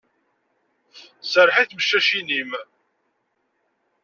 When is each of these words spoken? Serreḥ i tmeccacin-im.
Serreḥ 1.31 1.57
i 1.57 1.65
tmeccacin-im. 1.65 2.51